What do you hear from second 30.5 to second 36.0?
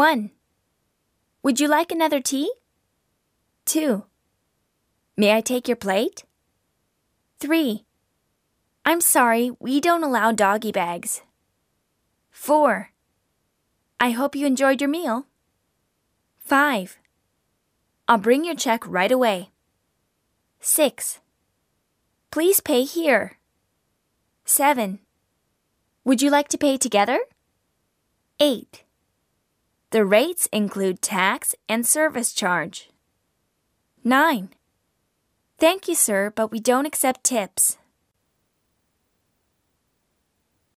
include tax and service charge. 9. Thank you,